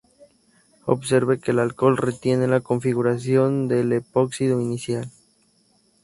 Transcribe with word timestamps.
Observe 0.87 1.39
que 1.39 1.51
el 1.51 1.59
alcohol 1.59 1.95
retiene 1.95 2.47
la 2.47 2.61
configuración 2.61 3.67
del 3.67 3.93
epóxido 3.93 4.59
inicial. 4.59 5.11